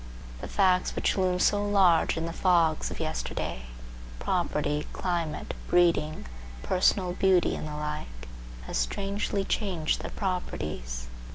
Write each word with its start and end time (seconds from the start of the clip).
The 0.39 0.47
facts 0.47 0.95
which 0.95 1.15
loomed 1.15 1.43
so 1.43 1.63
large 1.63 2.17
in 2.17 2.25
the 2.25 2.33
fogs 2.33 2.89
of 2.89 2.99
yesterday,—property, 2.99 4.87
climate, 4.93 5.53
breeding, 5.67 6.25
personal 6.63 7.13
beauty 7.13 7.55
and 7.55 7.67
the 7.67 7.75
like, 7.75 8.27
have 8.65 8.75
strangely 8.75 9.43
changed 9.43 10.01
their 10.01 10.09
proportions. 10.09 11.05